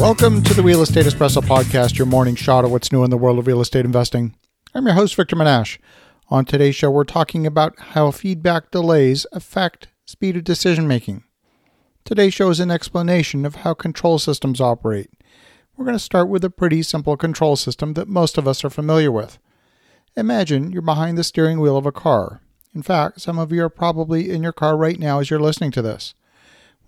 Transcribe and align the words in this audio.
Welcome 0.00 0.42
to 0.44 0.54
the 0.54 0.62
Real 0.62 0.80
Estate 0.80 1.04
Espresso 1.04 1.42
Podcast, 1.42 1.98
your 1.98 2.06
morning 2.06 2.34
shot 2.34 2.64
of 2.64 2.70
what's 2.70 2.90
new 2.90 3.04
in 3.04 3.10
the 3.10 3.18
world 3.18 3.38
of 3.38 3.46
real 3.46 3.60
estate 3.60 3.84
investing. 3.84 4.34
I'm 4.74 4.86
your 4.86 4.94
host, 4.94 5.14
Victor 5.14 5.36
Menasce. 5.36 5.76
On 6.30 6.46
today's 6.46 6.74
show, 6.74 6.90
we're 6.90 7.04
talking 7.04 7.46
about 7.46 7.78
how 7.78 8.10
feedback 8.10 8.70
delays 8.70 9.26
affect 9.30 9.88
speed 10.06 10.38
of 10.38 10.44
decision 10.44 10.88
making. 10.88 11.24
Today's 12.06 12.32
show 12.32 12.48
is 12.48 12.60
an 12.60 12.70
explanation 12.70 13.44
of 13.44 13.56
how 13.56 13.74
control 13.74 14.18
systems 14.18 14.58
operate. 14.58 15.10
We're 15.76 15.84
going 15.84 15.98
to 15.98 16.02
start 16.02 16.30
with 16.30 16.44
a 16.44 16.50
pretty 16.50 16.82
simple 16.82 17.18
control 17.18 17.56
system 17.56 17.92
that 17.92 18.08
most 18.08 18.38
of 18.38 18.48
us 18.48 18.64
are 18.64 18.70
familiar 18.70 19.12
with. 19.12 19.38
Imagine 20.16 20.72
you're 20.72 20.80
behind 20.80 21.18
the 21.18 21.24
steering 21.24 21.60
wheel 21.60 21.76
of 21.76 21.84
a 21.84 21.92
car. 21.92 22.40
In 22.74 22.82
fact, 22.82 23.20
some 23.20 23.38
of 23.38 23.52
you 23.52 23.62
are 23.64 23.68
probably 23.68 24.30
in 24.30 24.42
your 24.42 24.52
car 24.52 24.78
right 24.78 24.98
now 24.98 25.20
as 25.20 25.28
you're 25.28 25.38
listening 25.38 25.72
to 25.72 25.82
this. 25.82 26.14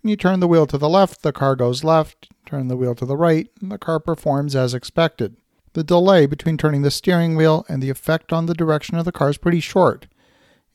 You 0.04 0.16
turn 0.16 0.40
the 0.40 0.48
wheel 0.48 0.66
to 0.66 0.78
the 0.78 0.88
left, 0.88 1.22
the 1.22 1.32
car 1.32 1.54
goes 1.54 1.84
left. 1.84 2.28
Turn 2.44 2.68
the 2.68 2.76
wheel 2.76 2.94
to 2.96 3.06
the 3.06 3.16
right, 3.16 3.48
and 3.60 3.70
the 3.70 3.78
car 3.78 4.00
performs 4.00 4.56
as 4.56 4.74
expected. 4.74 5.36
The 5.74 5.84
delay 5.84 6.26
between 6.26 6.58
turning 6.58 6.82
the 6.82 6.90
steering 6.90 7.36
wheel 7.36 7.64
and 7.68 7.82
the 7.82 7.88
effect 7.88 8.32
on 8.32 8.46
the 8.46 8.54
direction 8.54 8.96
of 8.98 9.04
the 9.04 9.12
car 9.12 9.30
is 9.30 9.38
pretty 9.38 9.60
short. 9.60 10.06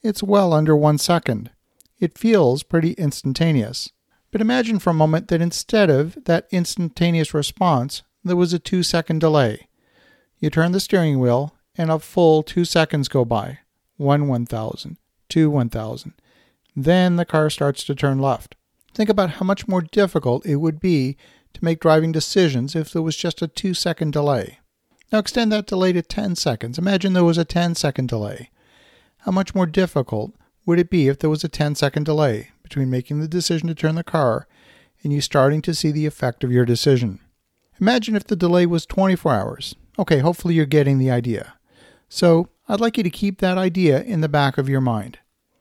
It's 0.02 0.22
well 0.22 0.52
under 0.52 0.74
one 0.74 0.98
second. 0.98 1.50
It 2.00 2.18
feels 2.18 2.62
pretty 2.62 2.92
instantaneous. 2.92 3.90
But 4.30 4.40
imagine 4.40 4.78
for 4.78 4.90
a 4.90 4.94
moment 4.94 5.28
that 5.28 5.40
instead 5.40 5.90
of 5.90 6.16
that 6.24 6.48
instantaneous 6.50 7.34
response, 7.34 8.02
there 8.24 8.36
was 8.36 8.52
a 8.52 8.58
two 8.58 8.82
second 8.82 9.20
delay. 9.20 9.68
You 10.38 10.50
turn 10.50 10.72
the 10.72 10.80
steering 10.80 11.18
wheel, 11.20 11.54
and 11.76 11.90
a 11.90 11.98
full 11.98 12.42
two 12.42 12.64
seconds 12.64 13.08
go 13.08 13.24
by 13.24 13.58
one 13.96 14.26
one 14.26 14.46
thousand, 14.46 14.96
two 15.28 15.50
one 15.50 15.68
thousand. 15.68 16.14
Then 16.74 17.16
the 17.16 17.24
car 17.24 17.50
starts 17.50 17.84
to 17.84 17.94
turn 17.94 18.18
left. 18.18 18.54
Think 18.98 19.10
about 19.10 19.30
how 19.30 19.46
much 19.46 19.68
more 19.68 19.80
difficult 19.80 20.44
it 20.44 20.56
would 20.56 20.80
be 20.80 21.16
to 21.54 21.64
make 21.64 21.78
driving 21.78 22.10
decisions 22.10 22.74
if 22.74 22.92
there 22.92 23.00
was 23.00 23.16
just 23.16 23.40
a 23.40 23.46
two 23.46 23.72
second 23.72 24.12
delay. 24.12 24.58
Now 25.12 25.20
extend 25.20 25.52
that 25.52 25.68
delay 25.68 25.92
to 25.92 26.02
10 26.02 26.34
seconds. 26.34 26.78
Imagine 26.78 27.12
there 27.12 27.22
was 27.22 27.38
a 27.38 27.44
10 27.44 27.76
second 27.76 28.08
delay. 28.08 28.50
How 29.18 29.30
much 29.30 29.54
more 29.54 29.66
difficult 29.66 30.32
would 30.66 30.80
it 30.80 30.90
be 30.90 31.06
if 31.06 31.20
there 31.20 31.30
was 31.30 31.44
a 31.44 31.48
10 31.48 31.76
second 31.76 32.06
delay 32.06 32.50
between 32.64 32.90
making 32.90 33.20
the 33.20 33.28
decision 33.28 33.68
to 33.68 33.74
turn 33.76 33.94
the 33.94 34.02
car 34.02 34.48
and 35.04 35.12
you 35.12 35.20
starting 35.20 35.62
to 35.62 35.76
see 35.76 35.92
the 35.92 36.06
effect 36.06 36.42
of 36.42 36.50
your 36.50 36.64
decision? 36.64 37.20
Imagine 37.80 38.16
if 38.16 38.24
the 38.24 38.34
delay 38.34 38.66
was 38.66 38.84
24 38.84 39.32
hours. 39.32 39.76
Okay, 39.96 40.18
hopefully 40.18 40.54
you're 40.54 40.66
getting 40.66 40.98
the 40.98 41.12
idea. 41.12 41.54
So 42.08 42.48
I'd 42.68 42.80
like 42.80 42.96
you 42.96 43.04
to 43.04 43.10
keep 43.10 43.38
that 43.38 43.58
idea 43.58 44.02
in 44.02 44.22
the 44.22 44.28
back 44.28 44.58
of 44.58 44.68
your 44.68 44.80
mind 44.80 45.20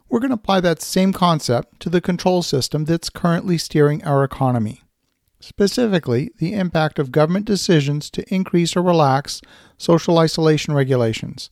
we're 0.09 0.19
going 0.19 0.29
to 0.29 0.35
apply 0.35 0.61
that 0.61 0.81
same 0.81 1.13
concept 1.13 1.79
to 1.81 1.89
the 1.89 2.01
control 2.01 2.41
system 2.41 2.85
that's 2.85 3.09
currently 3.09 3.57
steering 3.57 4.03
our 4.03 4.23
economy. 4.23 4.81
Specifically, 5.39 6.31
the 6.37 6.53
impact 6.53 6.97
of 6.97 7.11
government 7.11 7.45
decisions 7.45 8.09
to 8.11 8.33
increase 8.33 8.75
or 8.75 8.81
relax 8.81 9.41
social 9.77 10.17
isolation 10.17 10.73
regulations. 10.73 11.49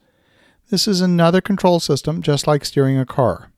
This 0.70 0.88
is 0.88 1.02
another 1.02 1.42
control 1.42 1.80
system 1.80 2.22
just 2.22 2.48
like 2.48 2.66
steering 2.66 2.98
a 2.98 3.06
car. 3.06 3.52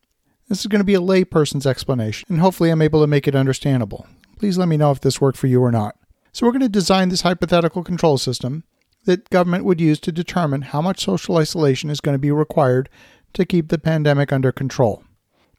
This 0.49 0.61
is 0.61 0.67
going 0.67 0.79
to 0.79 0.85
be 0.85 0.95
a 0.95 0.99
layperson's 0.99 1.65
explanation, 1.65 2.25
and 2.29 2.39
hopefully 2.39 2.69
I'm 2.69 2.81
able 2.81 3.01
to 3.01 3.07
make 3.07 3.27
it 3.27 3.35
understandable. 3.35 4.07
Please 4.37 4.57
let 4.57 4.67
me 4.67 4.77
know 4.77 4.91
if 4.91 5.01
this 5.01 5.21
worked 5.21 5.37
for 5.37 5.47
you 5.47 5.61
or 5.61 5.71
not. 5.71 5.95
So, 6.31 6.45
we're 6.45 6.51
going 6.51 6.61
to 6.61 6.69
design 6.69 7.09
this 7.09 7.21
hypothetical 7.21 7.83
control 7.83 8.17
system 8.17 8.63
that 9.05 9.29
government 9.29 9.65
would 9.65 9.81
use 9.81 9.99
to 10.01 10.11
determine 10.11 10.61
how 10.61 10.81
much 10.81 11.03
social 11.03 11.37
isolation 11.37 11.89
is 11.89 12.01
going 12.01 12.13
to 12.13 12.19
be 12.19 12.31
required 12.31 12.89
to 13.37 13.45
keep 13.45 13.69
the 13.69 13.79
pandemic 13.79 14.31
under 14.31 14.51
control. 14.51 15.03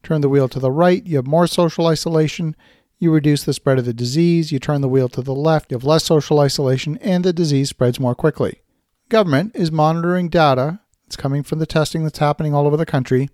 Turn 0.02 0.20
the 0.20 0.28
wheel 0.28 0.48
to 0.50 0.60
the 0.60 0.70
right, 0.70 1.04
you 1.04 1.16
have 1.16 1.26
more 1.26 1.46
social 1.46 1.86
isolation, 1.86 2.54
you 2.98 3.12
reduce 3.12 3.44
the 3.44 3.52
spread 3.52 3.78
of 3.78 3.84
the 3.84 3.94
disease. 3.94 4.50
You 4.50 4.58
turn 4.58 4.80
the 4.80 4.88
wheel 4.88 5.08
to 5.10 5.22
the 5.22 5.34
left, 5.34 5.70
you 5.70 5.76
have 5.76 5.84
less 5.84 6.04
social 6.04 6.40
isolation, 6.40 6.98
and 6.98 7.24
the 7.24 7.32
disease 7.32 7.68
spreads 7.68 8.00
more 8.00 8.14
quickly. 8.14 8.60
Government 9.08 9.52
is 9.54 9.70
monitoring 9.70 10.28
data 10.28 10.80
that's 11.06 11.16
coming 11.16 11.42
from 11.42 11.60
the 11.60 11.66
testing 11.66 12.02
that's 12.02 12.18
happening 12.18 12.54
all 12.54 12.66
over 12.66 12.76
the 12.76 12.84
country. 12.84 13.30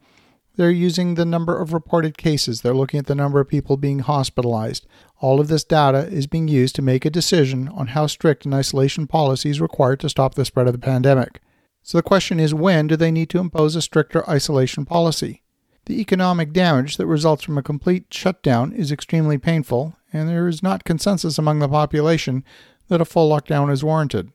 They're 0.56 0.70
using 0.70 1.14
the 1.14 1.24
number 1.24 1.58
of 1.60 1.72
reported 1.72 2.16
cases. 2.16 2.60
They're 2.60 2.74
looking 2.74 2.98
at 3.00 3.06
the 3.06 3.14
number 3.14 3.40
of 3.40 3.48
people 3.48 3.76
being 3.76 4.00
hospitalized. 4.00 4.86
All 5.20 5.40
of 5.40 5.48
this 5.48 5.64
data 5.64 6.06
is 6.08 6.28
being 6.28 6.46
used 6.46 6.76
to 6.76 6.82
make 6.82 7.04
a 7.04 7.10
decision 7.10 7.68
on 7.68 7.88
how 7.88 8.06
strict 8.06 8.44
an 8.44 8.54
isolation 8.54 9.06
policy 9.06 9.50
is 9.50 9.60
required 9.60 9.98
to 10.00 10.08
stop 10.08 10.34
the 10.34 10.44
spread 10.44 10.66
of 10.66 10.74
the 10.74 10.78
pandemic. 10.78 11.40
So 11.86 11.98
the 11.98 12.02
question 12.02 12.40
is 12.40 12.54
when 12.54 12.86
do 12.86 12.96
they 12.96 13.10
need 13.10 13.28
to 13.30 13.38
impose 13.38 13.76
a 13.76 13.82
stricter 13.82 14.28
isolation 14.28 14.86
policy? 14.86 15.42
The 15.84 16.00
economic 16.00 16.54
damage 16.54 16.96
that 16.96 17.06
results 17.06 17.44
from 17.44 17.58
a 17.58 17.62
complete 17.62 18.06
shutdown 18.10 18.72
is 18.72 18.90
extremely 18.90 19.36
painful, 19.36 19.94
and 20.10 20.26
there 20.26 20.48
is 20.48 20.62
not 20.62 20.84
consensus 20.84 21.36
among 21.36 21.58
the 21.58 21.68
population 21.68 22.42
that 22.88 23.02
a 23.02 23.04
full 23.04 23.30
lockdown 23.30 23.70
is 23.70 23.84
warranted. 23.84 24.32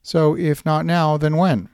So, 0.00 0.36
if 0.36 0.64
not 0.64 0.86
now, 0.86 1.16
then 1.16 1.36
when? 1.36 1.70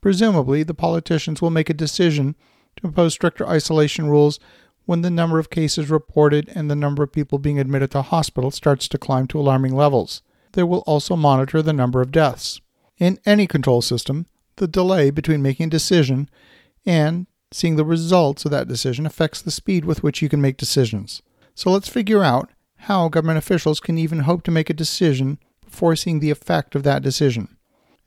Presumably, 0.00 0.64
the 0.64 0.74
politicians 0.74 1.40
will 1.40 1.50
make 1.50 1.70
a 1.70 1.74
decision 1.74 2.34
to 2.78 2.88
impose 2.88 3.12
stricter 3.12 3.46
isolation 3.46 4.08
rules 4.08 4.40
when 4.86 5.02
the 5.02 5.10
number 5.10 5.38
of 5.38 5.50
cases 5.50 5.88
reported 5.88 6.50
and 6.52 6.68
the 6.68 6.74
number 6.74 7.04
of 7.04 7.12
people 7.12 7.38
being 7.38 7.60
admitted 7.60 7.92
to 7.92 8.02
hospital 8.02 8.50
starts 8.50 8.88
to 8.88 8.98
climb 8.98 9.28
to 9.28 9.38
alarming 9.38 9.76
levels. 9.76 10.22
They 10.54 10.64
will 10.64 10.80
also 10.80 11.14
monitor 11.14 11.62
the 11.62 11.72
number 11.72 12.00
of 12.00 12.10
deaths. 12.10 12.60
In 12.98 13.20
any 13.24 13.46
control 13.46 13.82
system, 13.82 14.26
the 14.58 14.68
delay 14.68 15.10
between 15.10 15.42
making 15.42 15.66
a 15.66 15.70
decision 15.70 16.28
and 16.86 17.26
seeing 17.52 17.76
the 17.76 17.84
results 17.84 18.44
of 18.44 18.50
that 18.50 18.68
decision 18.68 19.06
affects 19.06 19.40
the 19.40 19.50
speed 19.50 19.84
with 19.84 20.02
which 20.02 20.20
you 20.20 20.28
can 20.28 20.40
make 20.40 20.56
decisions. 20.56 21.22
So 21.54 21.70
let's 21.70 21.88
figure 21.88 22.22
out 22.22 22.50
how 22.82 23.08
government 23.08 23.38
officials 23.38 23.80
can 23.80 23.98
even 23.98 24.20
hope 24.20 24.42
to 24.44 24.50
make 24.50 24.70
a 24.70 24.74
decision 24.74 25.38
before 25.64 25.96
seeing 25.96 26.20
the 26.20 26.30
effect 26.30 26.74
of 26.74 26.82
that 26.84 27.02
decision. 27.02 27.56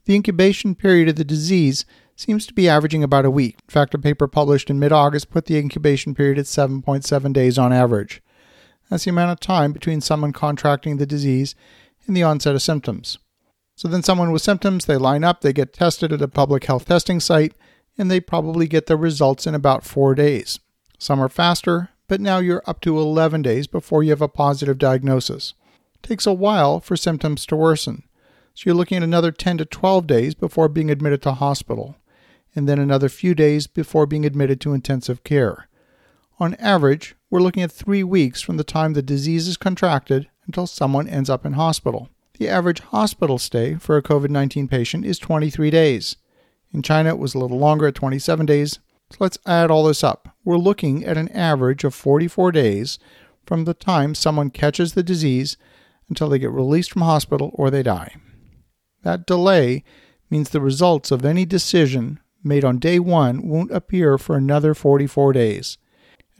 The 0.04 0.14
incubation 0.14 0.74
period 0.74 1.08
of 1.08 1.16
the 1.16 1.24
disease 1.24 1.84
seems 2.16 2.46
to 2.46 2.54
be 2.54 2.68
averaging 2.68 3.02
about 3.02 3.24
a 3.24 3.30
week. 3.30 3.58
In 3.62 3.70
fact, 3.70 3.94
a 3.94 3.98
paper 3.98 4.26
published 4.26 4.70
in 4.70 4.78
mid 4.78 4.92
August 4.92 5.30
put 5.30 5.46
the 5.46 5.58
incubation 5.58 6.14
period 6.14 6.38
at 6.38 6.46
7.7 6.46 7.32
days 7.32 7.58
on 7.58 7.72
average. 7.72 8.22
That's 8.88 9.04
the 9.04 9.10
amount 9.10 9.30
of 9.32 9.40
time 9.40 9.72
between 9.72 10.00
someone 10.00 10.32
contracting 10.32 10.96
the 10.96 11.06
disease 11.06 11.54
and 12.06 12.16
the 12.16 12.22
onset 12.22 12.54
of 12.54 12.62
symptoms. 12.62 13.18
So 13.82 13.88
then 13.88 14.04
someone 14.04 14.30
with 14.30 14.42
symptoms, 14.42 14.84
they 14.84 14.96
line 14.96 15.24
up, 15.24 15.40
they 15.40 15.52
get 15.52 15.72
tested 15.72 16.12
at 16.12 16.22
a 16.22 16.28
public 16.28 16.66
health 16.66 16.84
testing 16.84 17.18
site, 17.18 17.52
and 17.98 18.08
they 18.08 18.20
probably 18.20 18.68
get 18.68 18.86
the 18.86 18.96
results 18.96 19.44
in 19.44 19.56
about 19.56 19.82
four 19.82 20.14
days. 20.14 20.60
Some 21.00 21.18
are 21.18 21.28
faster, 21.28 21.88
but 22.06 22.20
now 22.20 22.38
you're 22.38 22.62
up 22.64 22.80
to 22.82 22.96
11 22.96 23.42
days 23.42 23.66
before 23.66 24.04
you 24.04 24.10
have 24.10 24.22
a 24.22 24.28
positive 24.28 24.78
diagnosis. 24.78 25.54
It 25.96 26.06
takes 26.06 26.26
a 26.28 26.32
while 26.32 26.78
for 26.78 26.96
symptoms 26.96 27.44
to 27.46 27.56
worsen. 27.56 28.04
So 28.54 28.62
you're 28.66 28.76
looking 28.76 28.98
at 28.98 29.02
another 29.02 29.32
10 29.32 29.58
to 29.58 29.64
12 29.64 30.06
days 30.06 30.36
before 30.36 30.68
being 30.68 30.88
admitted 30.88 31.20
to 31.22 31.32
hospital, 31.32 31.96
and 32.54 32.68
then 32.68 32.78
another 32.78 33.08
few 33.08 33.34
days 33.34 33.66
before 33.66 34.06
being 34.06 34.24
admitted 34.24 34.60
to 34.60 34.74
intensive 34.74 35.24
care. 35.24 35.66
On 36.38 36.54
average, 36.60 37.16
we're 37.30 37.42
looking 37.42 37.64
at 37.64 37.72
three 37.72 38.04
weeks 38.04 38.42
from 38.42 38.58
the 38.58 38.62
time 38.62 38.92
the 38.92 39.02
disease 39.02 39.48
is 39.48 39.56
contracted 39.56 40.28
until 40.46 40.68
someone 40.68 41.08
ends 41.08 41.28
up 41.28 41.44
in 41.44 41.54
hospital. 41.54 42.10
The 42.42 42.48
average 42.48 42.80
hospital 42.80 43.38
stay 43.38 43.76
for 43.76 43.96
a 43.96 44.02
COVID 44.02 44.30
19 44.30 44.66
patient 44.66 45.06
is 45.06 45.20
23 45.20 45.70
days. 45.70 46.16
In 46.72 46.82
China, 46.82 47.10
it 47.10 47.18
was 47.18 47.36
a 47.36 47.38
little 47.38 47.60
longer 47.60 47.86
at 47.86 47.94
27 47.94 48.46
days. 48.46 48.80
So 49.12 49.18
let's 49.20 49.38
add 49.46 49.70
all 49.70 49.84
this 49.84 50.02
up. 50.02 50.34
We're 50.44 50.56
looking 50.56 51.04
at 51.04 51.16
an 51.16 51.28
average 51.28 51.84
of 51.84 51.94
44 51.94 52.50
days 52.50 52.98
from 53.46 53.64
the 53.64 53.74
time 53.74 54.16
someone 54.16 54.50
catches 54.50 54.94
the 54.94 55.04
disease 55.04 55.56
until 56.08 56.28
they 56.28 56.40
get 56.40 56.50
released 56.50 56.90
from 56.90 57.02
hospital 57.02 57.52
or 57.54 57.70
they 57.70 57.84
die. 57.84 58.16
That 59.04 59.24
delay 59.24 59.84
means 60.28 60.50
the 60.50 60.60
results 60.60 61.12
of 61.12 61.24
any 61.24 61.44
decision 61.44 62.18
made 62.42 62.64
on 62.64 62.80
day 62.80 62.98
one 62.98 63.46
won't 63.46 63.70
appear 63.70 64.18
for 64.18 64.36
another 64.36 64.74
44 64.74 65.32
days. 65.32 65.78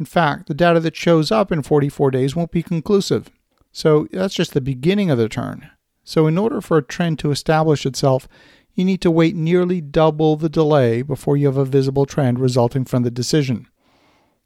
In 0.01 0.05
fact, 0.05 0.49
the 0.49 0.55
data 0.55 0.81
that 0.81 0.97
shows 0.97 1.31
up 1.31 1.53
in 1.53 1.63
44 1.63 2.11
days 2.11 2.35
won't 2.35 2.51
be 2.51 2.65
conclusive. 2.65 3.31
So 3.71 4.09
that's 4.11 4.35
just 4.35 4.53
the 4.53 4.61
beginning 4.61 5.09
of 5.09 5.17
the 5.17 5.29
turn. 5.29 5.71
So, 6.05 6.27
in 6.27 6.37
order 6.37 6.61
for 6.61 6.79
a 6.79 6.83
trend 6.83 7.19
to 7.21 7.31
establish 7.31 7.87
itself, 7.87 8.27
you 8.75 8.85
need 8.85 9.01
to 9.03 9.11
wait 9.11 9.37
nearly 9.37 9.81
double 9.81 10.37
the 10.37 10.49
delay 10.49 11.03
before 11.03 11.37
you 11.37 11.47
have 11.47 11.57
a 11.57 11.65
visible 11.65 12.07
trend 12.07 12.39
resulting 12.39 12.85
from 12.85 13.03
the 13.03 13.11
decision. 13.11 13.69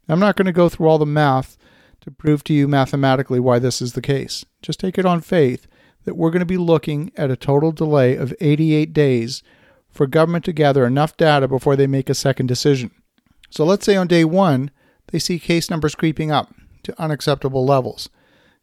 I'm 0.09 0.19
not 0.19 0.35
going 0.35 0.45
to 0.45 0.51
go 0.51 0.69
through 0.69 0.87
all 0.87 0.97
the 0.97 1.05
math 1.05 1.57
to 2.01 2.11
prove 2.11 2.43
to 2.45 2.53
you 2.53 2.67
mathematically 2.67 3.39
why 3.39 3.59
this 3.59 3.81
is 3.81 3.93
the 3.93 4.01
case. 4.01 4.45
Just 4.61 4.79
take 4.79 4.97
it 4.97 5.05
on 5.05 5.21
faith 5.21 5.67
that 6.05 6.15
we're 6.15 6.31
going 6.31 6.39
to 6.39 6.45
be 6.45 6.57
looking 6.57 7.11
at 7.17 7.31
a 7.31 7.35
total 7.35 7.71
delay 7.71 8.15
of 8.15 8.33
88 8.39 8.93
days 8.93 9.43
for 9.89 10.07
government 10.07 10.45
to 10.45 10.53
gather 10.53 10.85
enough 10.85 11.17
data 11.17 11.47
before 11.47 11.75
they 11.75 11.87
make 11.87 12.09
a 12.09 12.15
second 12.15 12.47
decision. 12.47 12.91
So 13.49 13.65
let's 13.65 13.85
say 13.85 13.95
on 13.95 14.07
day 14.07 14.23
one, 14.23 14.71
they 15.07 15.19
see 15.19 15.39
case 15.39 15.69
numbers 15.69 15.95
creeping 15.95 16.31
up 16.31 16.53
to 16.83 17.01
unacceptable 17.01 17.65
levels. 17.65 18.09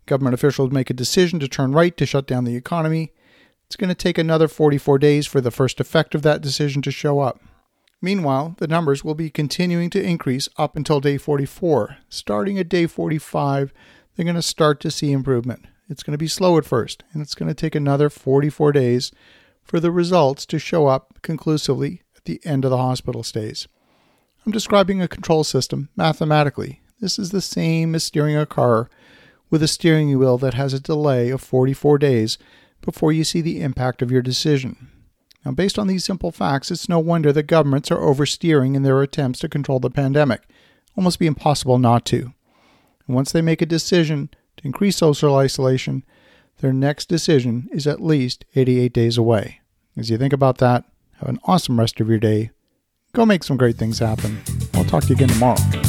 Government 0.07 0.35
officials 0.35 0.71
make 0.71 0.91
a 0.91 0.95
decision 0.95 1.41
to 1.41 1.49
turn 1.49 1.73
right 1.73 1.97
to 1.97 2.07
shut 2.07 2.27
down 2.27 2.45
the 2.45 2.57
economy. 2.57 3.13
It's 3.67 3.77
going 3.77 3.89
to 3.89 3.95
take 3.95 4.19
another 4.19 4.49
44 4.49 4.99
days 4.99 5.27
for 5.27 5.41
the 5.41 5.51
first 5.51 5.81
effect 5.81 6.15
of 6.15 6.23
that 6.23 6.43
decision 6.43 6.83
to 6.83 6.91
show 6.91 7.21
up. 7.21 7.41
Meanwhile, 8.03 8.57
the 8.59 8.69
numbers 8.69 9.03
will 9.03 9.15
be 9.15 9.31
continuing 9.31 9.89
to 9.91 10.03
increase 10.03 10.49
up 10.59 10.77
until 10.77 11.01
day 11.01 11.17
44. 11.17 11.97
Starting 12.11 12.59
at 12.59 12.69
day 12.69 12.87
45, 12.87 13.73
they're 14.15 14.25
going 14.25 14.37
to 14.37 14.43
start 14.43 14.79
to 14.81 14.91
see 14.91 15.11
improvement. 15.11 15.67
It's 15.89 16.03
going 16.03 16.13
to 16.13 16.19
be 16.19 16.29
slow 16.29 16.59
at 16.59 16.67
first, 16.67 17.03
and 17.13 17.23
it's 17.23 17.35
going 17.35 17.49
to 17.49 17.55
take 17.55 17.75
another 17.75 18.11
44 18.11 18.73
days 18.73 19.11
for 19.63 19.81
the 19.81 19.91
results 19.91 20.45
to 20.47 20.59
show 20.59 20.87
up 20.87 21.19
conclusively 21.23 22.03
at 22.15 22.27
the 22.27 22.41
end 22.45 22.65
of 22.65 22.71
the 22.71 22.77
hospital 22.77 23.23
stays. 23.23 23.69
I'm 24.45 24.53
describing 24.53 25.01
a 25.01 25.09
control 25.09 25.43
system 25.43 25.89
mathematically. 25.97 26.83
This 27.01 27.19
is 27.19 27.31
the 27.31 27.41
same 27.41 27.95
as 27.95 28.05
steering 28.05 28.37
a 28.37 28.45
car 28.45 28.91
with 29.55 29.63
a 29.63 29.69
steering 29.69 30.19
wheel 30.19 30.37
that 30.37 30.55
has 30.55 30.75
a 30.75 30.81
delay 30.81 31.31
of 31.31 31.41
44 31.41 31.97
days 31.99 32.39
before 32.83 33.13
you 33.13 33.23
see 33.23 33.41
the 33.41 33.61
impact 33.61 34.03
of 34.03 34.11
your 34.11 34.21
decision. 34.21 34.89
Now, 35.45 35.53
based 35.53 35.79
on 35.79 35.87
these 35.87 36.05
simple 36.05 36.33
facts, 36.33 36.73
it's 36.73 36.89
no 36.89 36.99
wonder 36.99 37.33
that 37.33 37.45
governments 37.45 37.89
are 37.93 38.01
oversteering 38.01 38.75
in 38.75 38.83
their 38.83 39.01
attempts 39.01 39.39
to 39.39 39.49
control 39.49 39.79
the 39.79 39.91
pandemic. 39.91 40.43
Almost 40.97 41.21
be 41.21 41.29
impossible 41.29 41.79
not 41.79 42.05
to. 42.07 42.33
And 43.07 43.15
once 43.15 43.31
they 43.31 43.43
make 43.43 43.63
a 43.63 43.67
decision 43.67 44.29
to 44.57 44.67
increase 44.67 44.97
social 44.97 45.37
isolation, 45.37 46.05
their 46.59 46.73
next 46.73 47.09
decision 47.09 47.69
is 47.71 47.87
at 47.87 48.03
least 48.03 48.45
88 48.57 48.93
days 48.93 49.17
away. 49.17 49.61
As 49.97 50.11
you 50.11 50.19
think 50.19 50.33
about 50.33 50.59
that, 50.59 50.83
have 51.19 51.29
an 51.29 51.39
awesome 51.45 51.79
rest 51.79 52.01
of 52.01 52.09
your 52.09 52.19
day. 52.19 52.51
Go 53.13 53.25
make 53.25 53.45
some 53.45 53.57
great 53.57 53.77
things 53.77 54.01
happen. 54.01 54.43
I'll 54.75 54.85
talk 54.85 55.05
to 55.05 55.11
you 55.11 55.15
again 55.15 55.29
tomorrow. 55.29 55.84